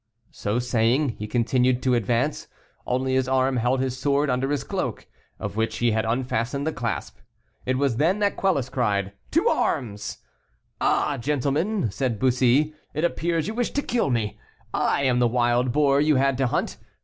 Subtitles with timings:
[0.31, 2.47] '"So saying, he continued to advance,
[2.87, 5.05] only his arm held his sword under his cloak,
[5.39, 7.19] of which he had unfastened the clasp.
[7.67, 10.17] It was then that Quelus cried, "To arms."
[10.81, 14.39] "Ah, gentlemen," said Bussy, "it appears you wish to kill me:
[14.73, 16.77] I am the wild boar you had to hunt.